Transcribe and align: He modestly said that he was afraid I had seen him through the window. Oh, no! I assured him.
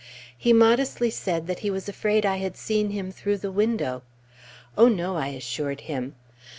He 0.35 0.51
modestly 0.51 1.11
said 1.11 1.45
that 1.45 1.59
he 1.59 1.69
was 1.69 1.87
afraid 1.87 2.25
I 2.25 2.37
had 2.37 2.57
seen 2.57 2.89
him 2.89 3.11
through 3.11 3.37
the 3.37 3.51
window. 3.51 4.01
Oh, 4.75 4.87
no! 4.87 5.15
I 5.15 5.27
assured 5.27 5.81
him. 5.81 6.15